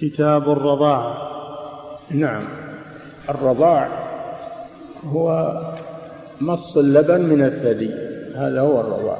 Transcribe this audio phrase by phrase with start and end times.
[0.00, 1.36] كتاب الرضاعة
[2.10, 2.42] نعم.
[3.28, 3.88] الرضاع
[5.04, 5.52] هو
[6.40, 7.90] مص اللبن من الثدي.
[8.36, 9.18] هذا هو الرضاع.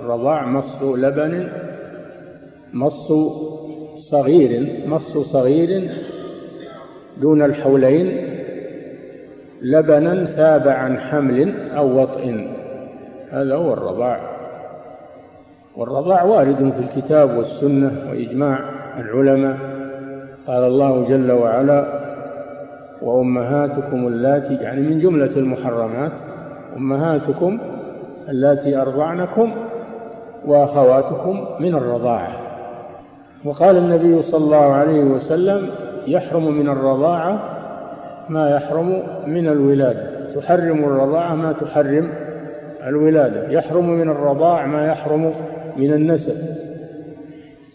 [0.00, 1.48] الرضاع مص لبن
[2.72, 3.12] مص
[3.96, 5.90] صغير مص صغير
[7.20, 8.34] دون الحولين
[9.62, 12.48] لبنا ثاب عن حمل أو وطئ.
[13.30, 14.38] هذا هو الرضاع.
[15.76, 19.77] والرضاع وارد في الكتاب والسنة وإجماع العلماء.
[20.48, 21.84] قال الله جل وعلا
[23.02, 26.12] وأمهاتكم اللاتي يعني من جملة المحرمات
[26.76, 27.58] أمهاتكم
[28.28, 29.52] اللاتي أرضعنكم
[30.46, 32.30] وأخواتكم من الرضاعة.
[33.44, 35.68] وقال النبي صلى الله عليه وسلم
[36.06, 37.38] يحرم من الرضاعة
[38.28, 40.34] ما يحرم من الولادة.
[40.34, 42.10] تحرم الرضاعة ما تحرم
[42.86, 43.50] الولادة.
[43.50, 45.32] يحرم من الرضاع ما يحرم
[45.76, 46.34] من النسب.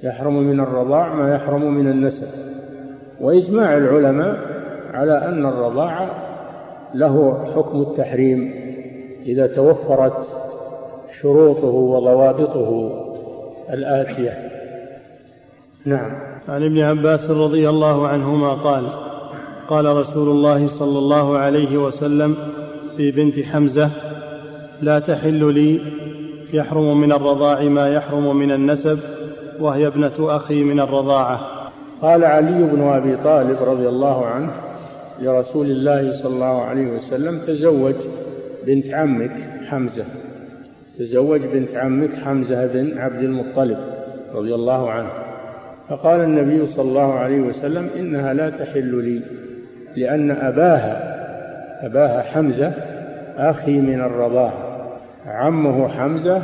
[0.03, 2.52] يحرم من الرضاع ما يحرم من النسب.
[3.21, 4.37] وإجماع العلماء
[4.93, 6.11] على أن الرضاعة
[6.95, 8.53] له حكم التحريم
[9.25, 10.27] إذا توفرت
[11.21, 12.99] شروطه وضوابطه
[13.69, 14.37] الآتية.
[15.85, 16.11] نعم.
[16.47, 18.89] عن ابن عباس رضي الله عنهما قال
[19.67, 22.35] قال رسول الله صلى الله عليه وسلم
[22.97, 23.89] في بنت حمزة
[24.81, 25.81] لا تحل لي
[26.53, 28.99] يحرم من الرضاع ما يحرم من النسب
[29.59, 31.62] وهي ابنة أخي من الرضاعة.
[32.01, 34.51] قال علي بن أبي طالب رضي الله عنه
[35.21, 37.95] لرسول الله صلى الله عليه وسلم تزوج
[38.65, 40.05] بنت عمك حمزة.
[40.97, 43.77] تزوج بنت عمك حمزة بن عبد المطلب
[44.33, 45.09] رضي الله عنه.
[45.89, 49.21] فقال النبي صلى الله عليه وسلم إنها لا تحل لي
[49.95, 51.13] لأن أباها
[51.85, 52.73] أباها حمزة
[53.37, 54.53] أخي من الرضاعة
[55.25, 56.41] عمه حمزة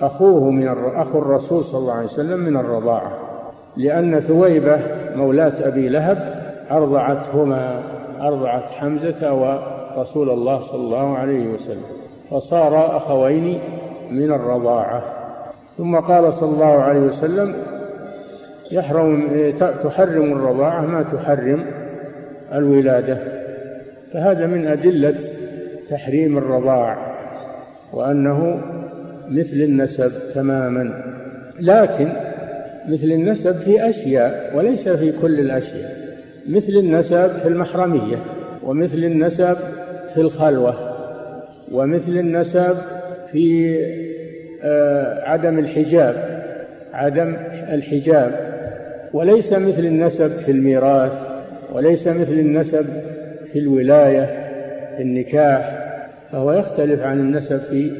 [0.00, 3.21] أخوه من أخو الرسول صلى الله عليه وسلم من الرضاعة
[3.76, 4.78] لأن ثويبة
[5.16, 7.82] مولاة أبي لهب أرضعتهما
[8.20, 11.82] أرضعت حمزة ورسول الله صلى الله عليه وسلم
[12.30, 13.60] فصار أخوين
[14.10, 15.02] من الرضاعة.
[15.76, 17.54] ثم قال صلى الله عليه وسلم
[18.70, 19.30] يحرم
[19.82, 21.64] تحرم الرضاعة ما تحرم
[22.52, 23.18] الولادة.
[24.12, 25.20] فهذا من أدلة
[25.88, 27.16] تحريم الرضاع
[27.92, 28.60] وأنه
[29.28, 31.04] مثل النسب تماما.
[31.60, 32.08] لكن
[32.88, 35.96] مثل النسب في أشياء وليس في كل الأشياء.
[36.48, 38.16] مثل النسب في المحرمية
[38.62, 39.56] ومثل النسب
[40.14, 40.74] في الخلوة
[41.72, 42.76] ومثل النسب
[43.26, 43.76] في
[44.64, 46.42] آه، عدم الحجاب
[46.92, 47.36] عدم
[47.72, 48.52] الحجاب.
[49.12, 51.14] وليس مثل النسب في الميراث
[51.72, 52.86] وليس مثل النسب
[53.52, 54.24] في الولاية
[54.96, 55.78] في النكاح.
[56.32, 57.92] فهو يختلف عن النسب في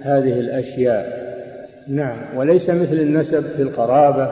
[0.00, 1.27] هذه الأشياء.
[1.88, 4.30] نعم وليس مثل النسب في القرابة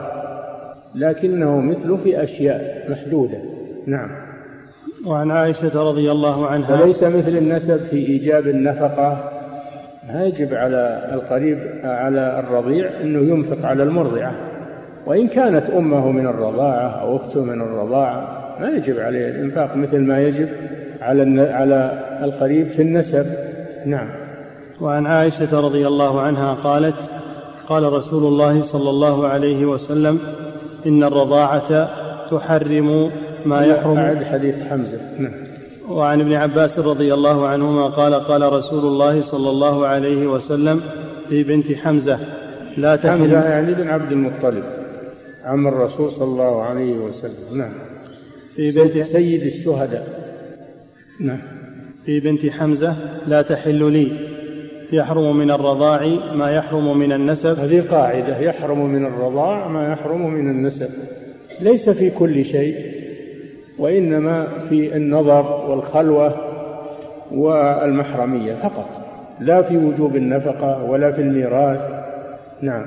[0.95, 3.37] لكنه مثله في أشياء محدودة.
[3.85, 4.09] نعم.
[5.05, 6.81] وعن عائشة رضي الله عنها.
[6.81, 9.31] وليس مثل النسب في إيجاب النفقة.
[10.07, 14.31] ما يجب على القريب على الرضيع أنه ينفق على المرضعة.
[15.05, 20.21] وإن كانت أمه من الرضاعة أو أخته من الرضاعة ما يجب عليه الإنفاق مثل ما
[20.21, 20.49] يجب
[21.01, 23.25] على على القريب في النسب.
[23.85, 24.07] نعم.
[24.81, 27.16] وعن عائشة رضي الله عنها قالت
[27.67, 30.19] قال رسول الله صلى الله عليه وسلم
[30.85, 31.89] إن الرضاعة
[32.31, 33.11] تحرم
[33.45, 33.97] ما يحرم.
[33.97, 34.99] أعد حديث حمزة.
[35.19, 35.33] نعم.
[35.89, 40.81] وعن ابن عباس رضي الله عنهما قال قال رسول الله صلى الله عليه وسلم
[41.29, 42.19] في بنت حمزة
[42.77, 44.63] لا تحل حمزة يعني بن عبد المطلب
[45.43, 47.57] عم الرسول صلى الله عليه وسلم.
[47.57, 47.73] نعم.
[48.55, 50.07] في بنت سيد الشهداء.
[51.19, 51.41] نعم.
[52.05, 52.95] في بنت حمزة
[53.27, 54.36] لا تحل لي.
[54.91, 57.59] يحرم من الرضاع ما يحرم من النسب.
[57.59, 60.89] هذه قاعدة يحرم من الرضاع ما يحرم من النسب.
[61.61, 62.75] ليس في كل شيء
[63.79, 66.35] وإنما في النظر والخلوة
[67.31, 68.89] والمحرمية فقط.
[69.39, 71.81] لا في وجوب النفقة ولا في الميراث.
[72.61, 72.85] نعم.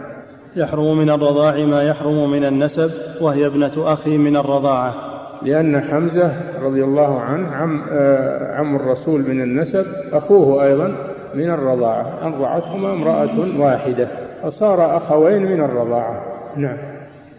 [0.56, 2.90] يحرم من الرضاع ما يحرم من النسب
[3.20, 4.94] وهي ابنة أخي من الرضاعة.
[5.42, 6.32] لأن حمزة
[6.62, 12.18] رضي الله عنه عم, آه، عم الرسول من النسب أخوه أيضا من الرضاعة.
[12.22, 14.08] أرضعتهما امرأة واحدة.
[14.42, 16.24] فصار أخوين من الرضاعة.
[16.56, 16.76] نعم.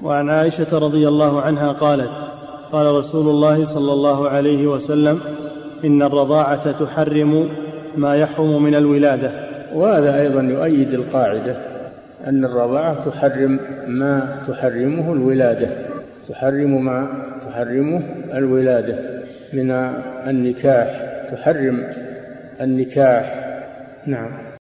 [0.03, 2.11] وعن عائشة رضي الله عنها قالت
[2.71, 5.19] قال رسول الله صلى الله عليه وسلم
[5.85, 7.49] إن الرضاعة تحرم
[7.97, 9.31] ما يحرم من الولادة.
[9.73, 11.55] وهذا أيضا يؤيد القاعدة
[12.27, 15.67] أن الرضاعة تحرم ما تحرمه الولادة.
[16.29, 17.07] تحرم ما
[17.49, 18.01] تحرمه
[18.33, 18.95] الولادة.
[19.53, 19.71] من
[20.27, 20.87] النكاح.
[21.31, 21.87] تحرم
[22.61, 23.40] النكاح.
[24.07, 24.41] نعم